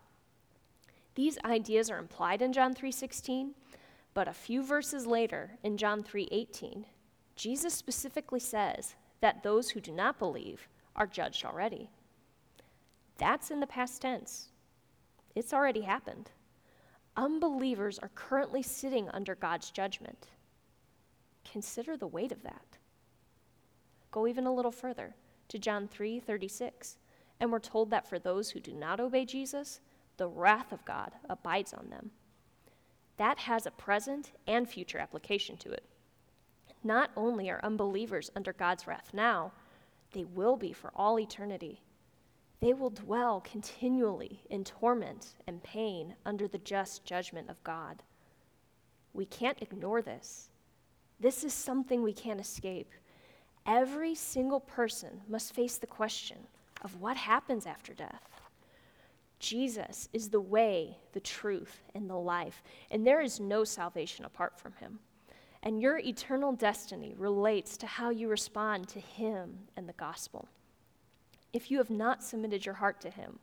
These 1.14 1.38
ideas 1.44 1.90
are 1.90 1.98
implied 1.98 2.42
in 2.42 2.52
John 2.52 2.74
3:16, 2.74 3.54
but 4.14 4.28
a 4.28 4.34
few 4.34 4.62
verses 4.62 5.06
later, 5.06 5.58
in 5.62 5.78
John 5.78 6.02
3:18, 6.02 6.86
Jesus 7.36 7.74
specifically 7.74 8.40
says 8.40 8.96
that 9.20 9.42
those 9.42 9.70
who 9.70 9.80
do 9.80 9.92
not 9.92 10.18
believe 10.18 10.68
are 10.94 11.06
judged 11.06 11.44
already. 11.44 11.90
That's 13.16 13.50
in 13.50 13.60
the 13.60 13.66
past 13.66 14.02
tense. 14.02 14.50
It's 15.34 15.54
already 15.54 15.82
happened. 15.82 16.30
Unbelievers 17.16 17.98
are 17.98 18.10
currently 18.10 18.62
sitting 18.62 19.08
under 19.10 19.34
God's 19.34 19.70
judgment. 19.70 20.28
Consider 21.44 21.96
the 21.96 22.06
weight 22.06 22.32
of 22.32 22.42
that. 22.42 22.78
Go 24.10 24.26
even 24.26 24.46
a 24.46 24.52
little 24.52 24.72
further 24.72 25.14
to 25.52 25.58
John 25.58 25.88
3:36, 25.88 26.98
and 27.40 27.50
we're 27.50 27.60
told 27.60 27.88
that 27.90 28.06
for 28.06 28.18
those 28.18 28.50
who 28.50 28.60
do 28.60 28.74
not 28.74 29.00
obey 29.00 29.24
Jesus, 29.24 29.80
the 30.18 30.28
wrath 30.28 30.72
of 30.72 30.84
God 30.84 31.12
abides 31.30 31.72
on 31.72 31.88
them 31.88 32.10
that 33.16 33.38
has 33.38 33.66
a 33.66 33.70
present 33.70 34.32
and 34.46 34.68
future 34.68 34.98
application 34.98 35.56
to 35.58 35.70
it. 35.70 35.84
Not 36.82 37.10
only 37.16 37.50
are 37.50 37.64
unbelievers 37.64 38.30
under 38.34 38.52
God's 38.52 38.86
wrath 38.86 39.12
now, 39.12 39.52
they 40.12 40.24
will 40.24 40.56
be 40.56 40.72
for 40.72 40.90
all 40.96 41.20
eternity. 41.20 41.82
They 42.60 42.72
will 42.72 42.90
dwell 42.90 43.40
continually 43.40 44.42
in 44.50 44.64
torment 44.64 45.36
and 45.46 45.62
pain 45.62 46.16
under 46.24 46.48
the 46.48 46.58
just 46.58 47.04
judgment 47.04 47.48
of 47.48 47.62
God. 47.62 48.02
We 49.12 49.26
can't 49.26 49.62
ignore 49.62 50.02
this. 50.02 50.50
This 51.20 51.44
is 51.44 51.54
something 51.54 52.02
we 52.02 52.12
can't 52.12 52.40
escape. 52.40 52.90
Every 53.66 54.14
single 54.14 54.60
person 54.60 55.20
must 55.28 55.54
face 55.54 55.78
the 55.78 55.86
question 55.86 56.38
of 56.82 57.00
what 57.00 57.16
happens 57.16 57.66
after 57.66 57.94
death. 57.94 58.40
Jesus 59.38 60.08
is 60.12 60.28
the 60.28 60.40
way, 60.40 60.98
the 61.12 61.20
truth, 61.20 61.82
and 61.94 62.08
the 62.08 62.16
life, 62.16 62.62
and 62.90 63.06
there 63.06 63.20
is 63.20 63.40
no 63.40 63.64
salvation 63.64 64.24
apart 64.24 64.58
from 64.58 64.72
him. 64.74 65.00
And 65.64 65.80
your 65.80 65.98
eternal 65.98 66.52
destiny 66.52 67.14
relates 67.16 67.76
to 67.78 67.86
how 67.86 68.10
you 68.10 68.28
respond 68.28 68.88
to 68.88 69.00
him 69.00 69.58
and 69.76 69.88
the 69.88 69.92
gospel. 69.94 70.48
If 71.52 71.70
you 71.70 71.78
have 71.78 71.90
not 71.90 72.22
submitted 72.22 72.64
your 72.64 72.76
heart 72.76 73.00
to 73.02 73.10
him, 73.10 73.38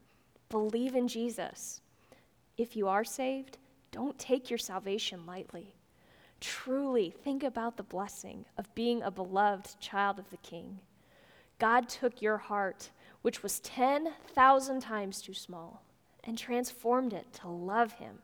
believe 0.49 0.95
in 0.95 1.07
Jesus. 1.07 1.81
If 2.57 2.75
you 2.75 2.88
are 2.88 3.05
saved, 3.05 3.57
don't 3.91 4.17
take 4.19 4.49
your 4.49 4.57
salvation 4.57 5.25
lightly. 5.25 5.75
Truly 6.39 7.10
think 7.10 7.43
about 7.43 7.75
the 7.75 7.84
blessing 7.84 8.46
of 8.58 8.74
being 8.74 9.01
a 9.01 9.12
beloved 9.12 9.79
child 9.79 10.19
of 10.19 10.29
the 10.29 10.38
King. 10.38 10.79
God 11.58 11.89
took 11.89 12.22
your 12.22 12.38
heart, 12.38 12.91
which 13.22 13.43
was 13.43 13.60
10,000 13.60 14.79
times 14.79 15.22
too 15.22 15.34
small, 15.34 15.84
and 16.24 16.38
transformed 16.38 17.12
it 17.12 17.31
to 17.34 17.50
love 17.50 17.93
Him. 17.93 18.19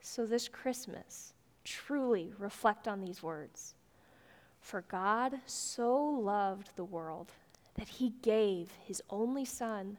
So 0.00 0.26
this 0.26 0.48
Christmas, 0.48 1.32
truly 1.64 2.32
reflect 2.38 2.86
on 2.86 3.00
these 3.00 3.22
words. 3.22 3.74
For 4.60 4.82
God 4.82 5.40
so 5.46 5.96
loved 5.96 6.76
the 6.76 6.84
world 6.84 7.32
that 7.76 7.88
He 7.88 8.12
gave 8.22 8.70
His 8.84 9.02
only 9.08 9.44
Son, 9.44 9.96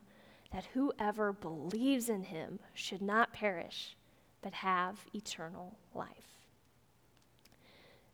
that 0.51 0.65
whoever 0.73 1.33
believes 1.33 2.09
in 2.09 2.23
Him 2.23 2.59
should 2.73 3.01
not 3.01 3.33
perish, 3.33 3.95
but 4.41 4.53
have 4.53 5.05
eternal 5.13 5.77
life. 5.95 6.38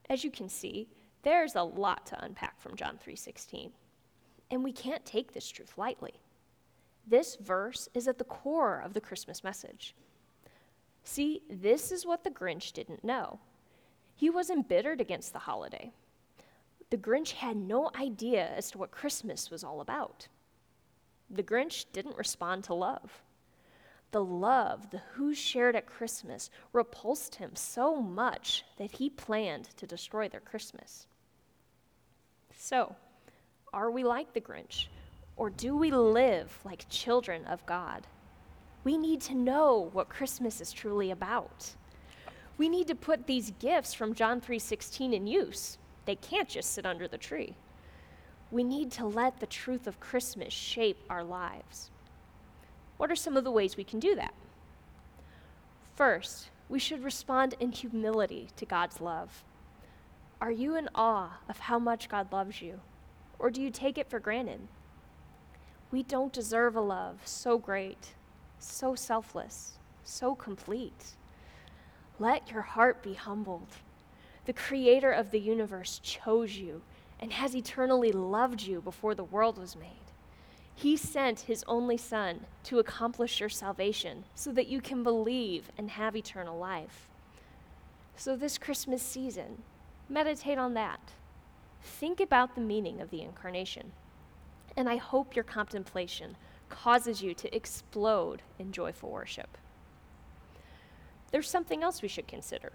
As 0.09 0.23
you 0.23 0.31
can 0.31 0.49
see, 0.49 0.87
there's 1.23 1.55
a 1.55 1.63
lot 1.63 2.05
to 2.07 2.23
unpack 2.23 2.59
from 2.59 2.75
John 2.75 2.97
3:16. 2.97 3.73
And 4.51 4.63
we 4.63 4.71
can't 4.71 5.05
take 5.05 5.33
this 5.33 5.49
truth 5.49 5.77
lightly. 5.77 6.21
This 7.07 7.35
verse 7.35 7.89
is 7.93 8.07
at 8.07 8.17
the 8.17 8.23
core 8.23 8.79
of 8.79 8.93
the 8.93 9.01
Christmas 9.01 9.43
message. 9.43 9.95
See, 11.03 11.41
this 11.49 11.91
is 11.91 12.05
what 12.05 12.23
the 12.23 12.31
Grinch 12.31 12.73
didn't 12.73 13.03
know. 13.03 13.39
He 14.15 14.29
was 14.29 14.49
embittered 14.49 15.01
against 15.01 15.33
the 15.33 15.39
holiday. 15.39 15.91
The 16.89 16.97
Grinch 16.97 17.33
had 17.33 17.57
no 17.57 17.91
idea 17.95 18.47
as 18.47 18.71
to 18.71 18.77
what 18.77 18.91
Christmas 18.91 19.49
was 19.49 19.63
all 19.63 19.81
about. 19.81 20.27
The 21.29 21.43
Grinch 21.43 21.85
didn't 21.91 22.17
respond 22.17 22.63
to 22.65 22.73
love 22.73 23.23
the 24.15 24.23
love, 24.23 24.91
the 24.91 25.01
who 25.15 25.33
shared 25.33 25.75
at 25.75 25.85
Christmas, 25.85 26.49
repulsed 26.71 27.35
him 27.35 27.53
so 27.53 27.97
much 27.97 28.63
that 28.77 28.93
he 28.93 29.09
planned 29.09 29.65
to 29.75 29.85
destroy 29.85 30.29
their 30.29 30.39
Christmas. 30.39 31.05
So, 32.57 32.95
are 33.73 33.91
we 33.91 34.05
like 34.05 34.31
the 34.31 34.39
Grinch? 34.39 34.87
Or 35.35 35.49
do 35.49 35.75
we 35.75 35.91
live 35.91 36.57
like 36.63 36.87
children 36.87 37.43
of 37.43 37.65
God? 37.65 38.07
We 38.85 38.97
need 38.97 39.19
to 39.23 39.35
know 39.35 39.89
what 39.91 40.07
Christmas 40.07 40.61
is 40.61 40.71
truly 40.71 41.11
about. 41.11 41.75
We 42.57 42.69
need 42.69 42.87
to 42.87 42.95
put 42.95 43.27
these 43.27 43.51
gifts 43.59 43.93
from 43.93 44.13
John 44.13 44.39
3:16 44.39 45.13
in 45.13 45.27
use. 45.27 45.77
They 46.05 46.15
can't 46.15 46.47
just 46.47 46.71
sit 46.71 46.85
under 46.85 47.09
the 47.09 47.17
tree. 47.17 47.57
We 48.49 48.63
need 48.63 48.93
to 48.93 49.05
let 49.05 49.41
the 49.41 49.45
truth 49.45 49.87
of 49.87 49.99
Christmas 49.99 50.53
shape 50.53 51.03
our 51.09 51.25
lives. 51.25 51.91
What 52.97 53.11
are 53.11 53.15
some 53.15 53.35
of 53.37 53.43
the 53.43 53.51
ways 53.51 53.77
we 53.77 53.83
can 53.83 53.99
do 53.99 54.15
that? 54.15 54.33
First, 55.95 56.49
we 56.69 56.79
should 56.79 57.03
respond 57.03 57.55
in 57.59 57.71
humility 57.71 58.49
to 58.55 58.65
God's 58.65 58.99
love. 58.99 59.43
Are 60.41 60.51
you 60.51 60.75
in 60.75 60.89
awe 60.95 61.39
of 61.47 61.59
how 61.59 61.79
much 61.79 62.09
God 62.09 62.31
loves 62.31 62.61
you, 62.61 62.81
or 63.39 63.49
do 63.49 63.61
you 63.61 63.69
take 63.69 63.97
it 63.97 64.09
for 64.09 64.19
granted? 64.19 64.61
We 65.91 66.03
don't 66.03 66.33
deserve 66.33 66.75
a 66.75 66.81
love 66.81 67.19
so 67.25 67.57
great, 67.57 68.15
so 68.59 68.95
selfless, 68.95 69.73
so 70.03 70.35
complete. 70.35 71.15
Let 72.19 72.51
your 72.51 72.61
heart 72.61 73.03
be 73.03 73.13
humbled. 73.13 73.67
The 74.45 74.53
creator 74.53 75.11
of 75.11 75.31
the 75.31 75.39
universe 75.39 75.99
chose 76.03 76.57
you 76.57 76.81
and 77.19 77.31
has 77.33 77.55
eternally 77.55 78.11
loved 78.11 78.61
you 78.61 78.81
before 78.81 79.15
the 79.15 79.23
world 79.23 79.57
was 79.57 79.75
made. 79.75 80.04
He 80.75 80.97
sent 80.97 81.41
his 81.41 81.63
only 81.67 81.97
Son 81.97 82.41
to 82.65 82.79
accomplish 82.79 83.39
your 83.39 83.49
salvation 83.49 84.25
so 84.35 84.51
that 84.51 84.67
you 84.67 84.81
can 84.81 85.03
believe 85.03 85.71
and 85.77 85.89
have 85.89 86.15
eternal 86.15 86.59
life. 86.59 87.07
So, 88.17 88.35
this 88.35 88.57
Christmas 88.57 89.01
season, 89.01 89.63
meditate 90.09 90.57
on 90.57 90.73
that. 90.73 90.99
Think 91.81 92.19
about 92.19 92.55
the 92.55 92.61
meaning 92.61 92.99
of 92.99 93.09
the 93.09 93.21
incarnation. 93.21 93.91
And 94.75 94.89
I 94.89 94.97
hope 94.97 95.35
your 95.35 95.43
contemplation 95.43 96.35
causes 96.69 97.21
you 97.21 97.33
to 97.35 97.55
explode 97.55 98.41
in 98.59 98.71
joyful 98.71 99.09
worship. 99.11 99.57
There's 101.31 101.49
something 101.49 101.83
else 101.83 102.01
we 102.01 102.07
should 102.07 102.27
consider. 102.27 102.73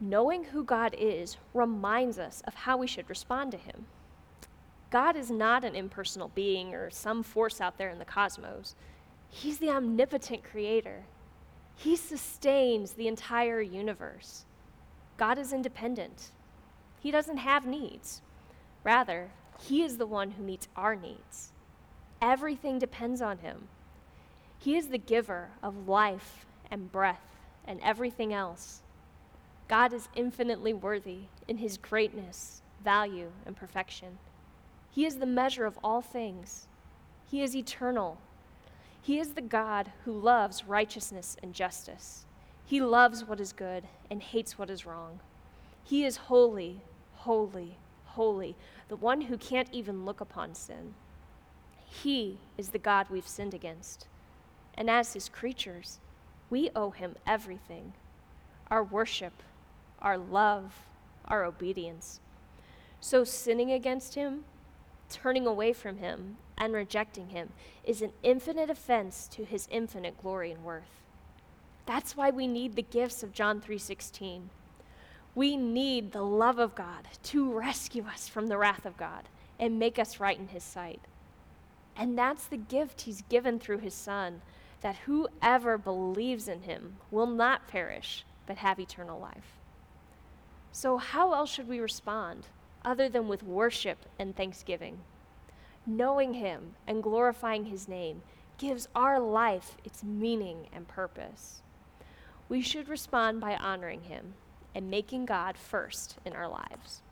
Knowing 0.00 0.44
who 0.44 0.64
God 0.64 0.94
is 0.98 1.36
reminds 1.52 2.18
us 2.18 2.42
of 2.46 2.54
how 2.54 2.76
we 2.76 2.86
should 2.86 3.08
respond 3.08 3.52
to 3.52 3.58
him. 3.58 3.86
God 4.90 5.16
is 5.16 5.30
not 5.30 5.64
an 5.64 5.74
impersonal 5.74 6.30
being 6.34 6.74
or 6.74 6.90
some 6.90 7.22
force 7.22 7.60
out 7.60 7.78
there 7.78 7.90
in 7.90 7.98
the 7.98 8.04
cosmos. 8.04 8.76
He's 9.28 9.58
the 9.58 9.70
omnipotent 9.70 10.44
creator. 10.44 11.04
He 11.76 11.96
sustains 11.96 12.92
the 12.92 13.08
entire 13.08 13.60
universe. 13.60 14.44
God 15.16 15.38
is 15.38 15.52
independent. 15.52 16.30
He 17.00 17.10
doesn't 17.10 17.38
have 17.38 17.66
needs. 17.66 18.22
Rather, 18.84 19.30
He 19.60 19.82
is 19.82 19.96
the 19.96 20.06
one 20.06 20.32
who 20.32 20.42
meets 20.42 20.68
our 20.76 20.94
needs. 20.94 21.52
Everything 22.22 22.78
depends 22.78 23.20
on 23.20 23.38
Him. 23.38 23.68
He 24.58 24.76
is 24.76 24.88
the 24.88 24.98
giver 24.98 25.50
of 25.62 25.88
life 25.88 26.46
and 26.70 26.90
breath 26.90 27.20
and 27.66 27.80
everything 27.82 28.32
else. 28.32 28.82
God 29.68 29.92
is 29.92 30.08
infinitely 30.14 30.72
worthy 30.72 31.24
in 31.48 31.58
His 31.58 31.76
greatness, 31.76 32.62
value, 32.82 33.30
and 33.44 33.56
perfection. 33.56 34.18
He 34.94 35.04
is 35.04 35.16
the 35.16 35.26
measure 35.26 35.66
of 35.66 35.76
all 35.82 36.00
things. 36.00 36.68
He 37.28 37.42
is 37.42 37.56
eternal. 37.56 38.18
He 39.02 39.18
is 39.18 39.32
the 39.32 39.40
God 39.40 39.90
who 40.04 40.12
loves 40.12 40.68
righteousness 40.68 41.36
and 41.42 41.52
justice. 41.52 42.24
He 42.64 42.80
loves 42.80 43.24
what 43.24 43.40
is 43.40 43.52
good 43.52 43.88
and 44.08 44.22
hates 44.22 44.56
what 44.56 44.70
is 44.70 44.86
wrong. 44.86 45.18
He 45.82 46.04
is 46.04 46.16
holy, 46.16 46.80
holy, 47.14 47.76
holy, 48.04 48.54
the 48.86 48.94
one 48.94 49.22
who 49.22 49.36
can't 49.36 49.68
even 49.72 50.04
look 50.04 50.20
upon 50.20 50.54
sin. 50.54 50.94
He 51.84 52.38
is 52.56 52.68
the 52.68 52.78
God 52.78 53.08
we've 53.10 53.26
sinned 53.26 53.52
against. 53.52 54.06
And 54.76 54.88
as 54.88 55.14
his 55.14 55.28
creatures, 55.28 55.98
we 56.50 56.70
owe 56.76 56.90
him 56.90 57.16
everything 57.26 57.94
our 58.70 58.84
worship, 58.84 59.42
our 60.00 60.16
love, 60.16 60.82
our 61.24 61.44
obedience. 61.44 62.20
So 63.00 63.24
sinning 63.24 63.72
against 63.72 64.14
him 64.14 64.44
turning 65.08 65.46
away 65.46 65.72
from 65.72 65.98
him 65.98 66.36
and 66.56 66.72
rejecting 66.72 67.30
him 67.30 67.50
is 67.84 68.02
an 68.02 68.12
infinite 68.22 68.70
offense 68.70 69.28
to 69.28 69.44
his 69.44 69.68
infinite 69.70 70.20
glory 70.20 70.50
and 70.50 70.64
worth. 70.64 71.02
That's 71.86 72.16
why 72.16 72.30
we 72.30 72.46
need 72.46 72.76
the 72.76 72.82
gifts 72.82 73.22
of 73.22 73.32
John 73.32 73.60
3:16. 73.60 74.50
We 75.34 75.56
need 75.56 76.12
the 76.12 76.24
love 76.24 76.58
of 76.58 76.74
God 76.74 77.08
to 77.24 77.52
rescue 77.52 78.06
us 78.06 78.28
from 78.28 78.46
the 78.46 78.56
wrath 78.56 78.86
of 78.86 78.96
God 78.96 79.28
and 79.58 79.78
make 79.78 79.98
us 79.98 80.20
right 80.20 80.38
in 80.38 80.48
his 80.48 80.62
sight. 80.62 81.00
And 81.96 82.18
that's 82.18 82.46
the 82.46 82.56
gift 82.56 83.02
he's 83.02 83.22
given 83.22 83.58
through 83.58 83.78
his 83.78 83.94
son 83.94 84.42
that 84.80 84.96
whoever 85.06 85.78
believes 85.78 86.48
in 86.48 86.62
him 86.62 86.96
will 87.10 87.26
not 87.26 87.68
perish 87.68 88.24
but 88.46 88.58
have 88.58 88.78
eternal 88.78 89.18
life. 89.18 89.58
So 90.72 90.98
how 90.98 91.32
else 91.32 91.50
should 91.50 91.68
we 91.68 91.80
respond? 91.80 92.48
Other 92.84 93.08
than 93.08 93.28
with 93.28 93.42
worship 93.42 94.06
and 94.18 94.36
thanksgiving. 94.36 94.98
Knowing 95.86 96.34
Him 96.34 96.74
and 96.86 97.02
glorifying 97.02 97.66
His 97.66 97.88
name 97.88 98.22
gives 98.58 98.88
our 98.94 99.18
life 99.18 99.76
its 99.84 100.02
meaning 100.02 100.68
and 100.72 100.86
purpose. 100.88 101.62
We 102.48 102.62
should 102.62 102.88
respond 102.88 103.40
by 103.40 103.56
honoring 103.56 104.02
Him 104.02 104.34
and 104.74 104.90
making 104.90 105.26
God 105.26 105.56
first 105.56 106.18
in 106.24 106.32
our 106.32 106.48
lives. 106.48 107.02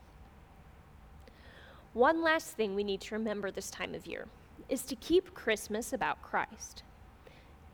One 1.92 2.22
last 2.22 2.56
thing 2.56 2.74
we 2.74 2.85
need 2.85 3.00
to 3.02 3.14
remember 3.14 3.50
this 3.50 3.70
time 3.70 3.94
of 3.94 4.06
year 4.06 4.26
is 4.68 4.82
to 4.85 4.96
keep 4.96 5.35
Christmas 5.35 5.92
about 5.92 6.22
Christ. 6.22 6.82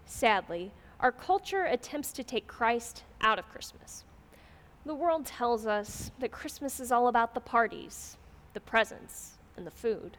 Sadly, 0.07 0.73
our 0.99 1.13
culture 1.13 1.65
attempts 1.65 2.11
to 2.13 2.25
take 2.25 2.49
Christ 2.49 3.05
out 3.21 3.39
of 3.39 3.49
Christmas. 3.49 4.05
The 4.89 4.95
world 4.95 5.27
tells 5.27 5.67
us 5.67 6.11
that 6.19 6.31
Christmas 6.31 6.81
is 6.81 6.91
all 6.91 7.09
about 7.09 7.35
the 7.35 7.41
parties, 7.41 8.17
the 8.55 8.61
presents, 8.61 9.33
and 9.55 9.67
the 9.67 9.71
food. 9.71 10.17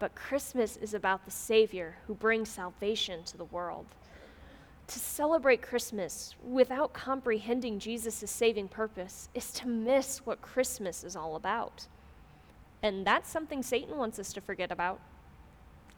But 0.00 0.16
Christmas 0.16 0.76
is 0.76 0.94
about 0.94 1.24
the 1.24 1.30
Savior 1.30 1.94
who 2.08 2.14
brings 2.14 2.48
salvation 2.48 3.22
to 3.22 3.36
the 3.36 3.44
world. 3.44 3.86
To 4.88 4.98
celebrate 4.98 5.62
Christmas 5.62 6.34
without 6.44 6.92
comprehending 6.92 7.78
Jesus' 7.78 8.28
saving 8.28 8.66
purpose 8.66 9.28
is 9.32 9.52
to 9.52 9.68
miss 9.68 10.26
what 10.26 10.42
Christmas 10.42 11.04
is 11.04 11.14
all 11.14 11.36
about. 11.36 11.86
And 12.82 13.06
that's 13.06 13.30
something 13.30 13.62
Satan 13.62 13.96
wants 13.96 14.18
us 14.18 14.32
to 14.32 14.40
forget 14.40 14.72
about 14.72 14.98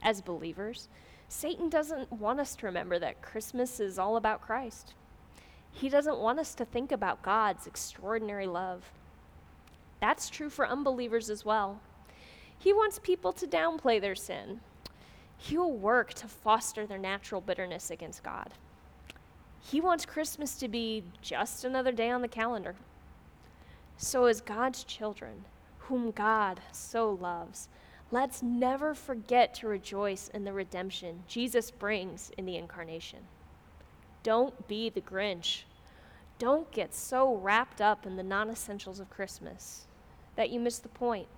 as 0.03 0.21
believers. 0.21 0.91
Satan 1.31 1.71
doesn't 1.71 2.13
want 2.13 2.41
us 2.41 2.57
to 2.57 2.67
remember 2.67 2.99
that 2.99 3.23
Christmas 3.23 3.81
is 3.81 3.99
all 3.99 4.19
about 4.19 4.43
Christ. 4.43 4.93
He 5.73 5.89
doesn't 5.89 6.19
want 6.19 6.39
us 6.39 6.55
to 6.57 6.65
think 6.65 6.93
about 6.93 7.23
God's 7.23 7.67
extraordinary 7.67 8.47
love. 8.47 8.91
That's 10.01 10.29
true 10.29 10.51
for 10.51 10.67
unbelievers 10.67 11.31
as 11.31 11.45
well. 11.45 11.81
He 12.59 12.73
wants 12.73 12.99
people 13.03 13.33
to 13.33 13.47
downplay 13.47 14.01
their 14.01 14.15
sin. 14.15 14.61
He 15.37 15.57
will 15.57 15.73
work 15.73 16.13
to 16.15 16.29
foster 16.29 16.87
their 16.87 16.99
natural 16.99 17.41
bitterness 17.41 17.91
against 17.91 18.23
God. 18.23 18.51
He 19.61 19.81
wants 19.81 20.05
Christmas 20.05 20.57
to 20.57 20.69
be 20.69 21.05
just 21.23 21.65
another 21.65 21.93
day 21.93 22.11
on 22.11 22.23
the 22.23 22.29
calendar. 22.29 22.75
So, 23.97 24.25
as 24.25 24.41
God's 24.41 24.85
children, 24.85 25.45
whom 25.79 26.11
God 26.11 26.61
so 26.73 27.11
loves, 27.11 27.69
let's 28.11 28.43
never 28.43 28.95
forget 28.95 29.55
to 29.55 29.69
rejoice 29.69 30.29
in 30.29 30.45
the 30.45 30.53
redemption 30.53 31.23
Jesus 31.29 31.71
brings 31.71 32.31
in 32.37 32.47
the 32.47 32.57
incarnation. 32.57 33.21
Don't 34.23 34.69
be 34.69 34.91
the 34.91 35.01
Grinch. 35.01 35.63
Don't 36.39 36.71
get 36.71 36.95
so 36.95 37.35
wrapped 37.35 37.81
up 37.81 38.07
in 38.07 38.17
the 38.17 38.23
non 38.23 38.51
essentials 38.51 39.01
of 39.01 39.11
Christmas 39.11 39.87
that 40.37 40.51
you 40.51 40.61
miss 40.61 40.79
the 40.79 40.89
point, 40.89 41.29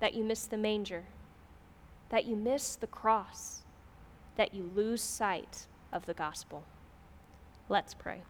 that 0.00 0.14
you 0.14 0.24
miss 0.24 0.44
the 0.44 0.56
manger, 0.56 1.04
that 2.08 2.24
you 2.24 2.36
miss 2.36 2.74
the 2.76 2.86
cross, 2.86 3.62
that 4.36 4.54
you 4.54 4.70
lose 4.74 5.02
sight 5.02 5.66
of 5.92 6.06
the 6.06 6.14
gospel. 6.14 6.64
Let's 7.68 7.94
pray. 7.94 8.22